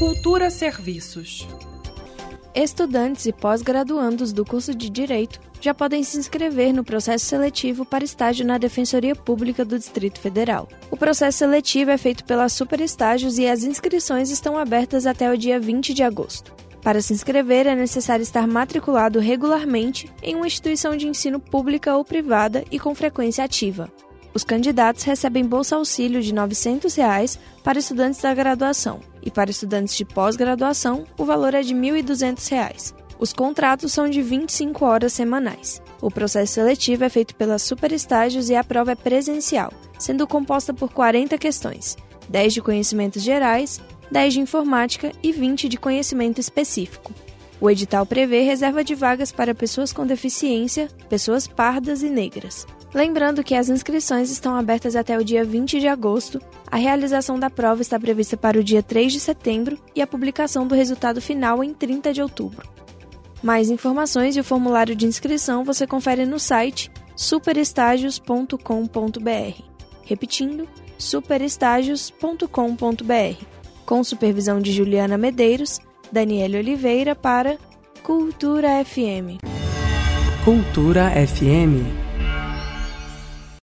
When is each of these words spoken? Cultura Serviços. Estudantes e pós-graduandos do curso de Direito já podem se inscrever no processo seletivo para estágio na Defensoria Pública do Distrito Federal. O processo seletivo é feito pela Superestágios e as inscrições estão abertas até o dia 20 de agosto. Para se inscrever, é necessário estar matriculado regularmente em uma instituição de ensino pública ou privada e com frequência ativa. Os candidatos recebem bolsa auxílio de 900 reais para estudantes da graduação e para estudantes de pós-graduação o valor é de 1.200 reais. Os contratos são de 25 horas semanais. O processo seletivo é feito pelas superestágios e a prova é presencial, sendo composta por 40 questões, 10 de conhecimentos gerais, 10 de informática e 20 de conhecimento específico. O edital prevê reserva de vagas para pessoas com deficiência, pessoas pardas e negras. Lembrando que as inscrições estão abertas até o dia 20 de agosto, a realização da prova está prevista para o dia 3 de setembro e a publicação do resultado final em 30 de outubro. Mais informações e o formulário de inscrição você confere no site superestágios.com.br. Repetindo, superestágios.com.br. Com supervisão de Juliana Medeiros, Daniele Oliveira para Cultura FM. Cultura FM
Cultura 0.00 0.48
Serviços. 0.48 1.46
Estudantes 2.54 3.26
e 3.26 3.34
pós-graduandos 3.34 4.32
do 4.32 4.46
curso 4.46 4.74
de 4.74 4.88
Direito 4.88 5.38
já 5.60 5.74
podem 5.74 6.02
se 6.02 6.16
inscrever 6.16 6.72
no 6.72 6.82
processo 6.82 7.26
seletivo 7.26 7.84
para 7.84 8.02
estágio 8.02 8.46
na 8.46 8.56
Defensoria 8.56 9.14
Pública 9.14 9.62
do 9.62 9.78
Distrito 9.78 10.18
Federal. 10.18 10.66
O 10.90 10.96
processo 10.96 11.36
seletivo 11.36 11.90
é 11.90 11.98
feito 11.98 12.24
pela 12.24 12.48
Superestágios 12.48 13.36
e 13.36 13.46
as 13.46 13.62
inscrições 13.62 14.30
estão 14.30 14.56
abertas 14.56 15.06
até 15.06 15.30
o 15.30 15.36
dia 15.36 15.60
20 15.60 15.92
de 15.92 16.02
agosto. 16.02 16.50
Para 16.82 17.02
se 17.02 17.12
inscrever, 17.12 17.66
é 17.66 17.74
necessário 17.74 18.22
estar 18.22 18.46
matriculado 18.46 19.18
regularmente 19.18 20.10
em 20.22 20.34
uma 20.34 20.46
instituição 20.46 20.96
de 20.96 21.06
ensino 21.06 21.38
pública 21.38 21.94
ou 21.94 22.06
privada 22.06 22.64
e 22.70 22.78
com 22.78 22.94
frequência 22.94 23.44
ativa. 23.44 23.92
Os 24.32 24.44
candidatos 24.44 25.02
recebem 25.02 25.44
bolsa 25.44 25.76
auxílio 25.76 26.22
de 26.22 26.32
900 26.32 26.94
reais 26.94 27.38
para 27.62 27.78
estudantes 27.78 28.22
da 28.22 28.32
graduação 28.32 29.09
e 29.22 29.30
para 29.30 29.50
estudantes 29.50 29.96
de 29.96 30.04
pós-graduação 30.04 31.04
o 31.18 31.24
valor 31.24 31.54
é 31.54 31.62
de 31.62 31.74
1.200 31.74 32.48
reais. 32.50 32.94
Os 33.18 33.32
contratos 33.32 33.92
são 33.92 34.08
de 34.08 34.22
25 34.22 34.84
horas 34.84 35.12
semanais. 35.12 35.82
O 36.00 36.10
processo 36.10 36.54
seletivo 36.54 37.04
é 37.04 37.08
feito 37.08 37.34
pelas 37.34 37.62
superestágios 37.62 38.48
e 38.48 38.54
a 38.54 38.64
prova 38.64 38.92
é 38.92 38.94
presencial, 38.94 39.70
sendo 39.98 40.26
composta 40.26 40.72
por 40.72 40.90
40 40.90 41.36
questões, 41.36 41.98
10 42.30 42.54
de 42.54 42.62
conhecimentos 42.62 43.22
gerais, 43.22 43.78
10 44.10 44.32
de 44.32 44.40
informática 44.40 45.12
e 45.22 45.32
20 45.32 45.68
de 45.68 45.76
conhecimento 45.76 46.40
específico. 46.40 47.12
O 47.60 47.68
edital 47.68 48.06
prevê 48.06 48.40
reserva 48.40 48.82
de 48.82 48.94
vagas 48.94 49.30
para 49.30 49.54
pessoas 49.54 49.92
com 49.92 50.06
deficiência, 50.06 50.88
pessoas 51.08 51.46
pardas 51.46 52.02
e 52.02 52.08
negras. 52.08 52.66
Lembrando 52.94 53.44
que 53.44 53.54
as 53.54 53.68
inscrições 53.68 54.30
estão 54.30 54.56
abertas 54.56 54.96
até 54.96 55.16
o 55.16 55.22
dia 55.22 55.44
20 55.44 55.78
de 55.78 55.86
agosto, 55.86 56.40
a 56.68 56.76
realização 56.76 57.38
da 57.38 57.50
prova 57.50 57.82
está 57.82 58.00
prevista 58.00 58.36
para 58.36 58.58
o 58.58 58.64
dia 58.64 58.82
3 58.82 59.12
de 59.12 59.20
setembro 59.20 59.78
e 59.94 60.02
a 60.02 60.06
publicação 60.06 60.66
do 60.66 60.74
resultado 60.74 61.20
final 61.20 61.62
em 61.62 61.74
30 61.74 62.12
de 62.12 62.22
outubro. 62.22 62.66
Mais 63.42 63.70
informações 63.70 64.36
e 64.36 64.40
o 64.40 64.44
formulário 64.44 64.96
de 64.96 65.06
inscrição 65.06 65.64
você 65.64 65.86
confere 65.86 66.26
no 66.26 66.38
site 66.38 66.90
superestágios.com.br. 67.14 69.62
Repetindo, 70.02 70.68
superestágios.com.br. 70.98 73.44
Com 73.86 74.04
supervisão 74.04 74.60
de 74.60 74.72
Juliana 74.72 75.16
Medeiros, 75.16 75.80
Daniele 76.12 76.58
Oliveira 76.58 77.14
para 77.14 77.56
Cultura 78.02 78.80
FM. 78.80 79.38
Cultura 80.44 81.10
FM 81.14 82.09